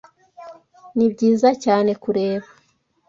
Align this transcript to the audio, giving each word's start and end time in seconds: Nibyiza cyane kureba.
Nibyiza 0.95 1.49
cyane 1.63 1.91
kureba. 2.03 2.47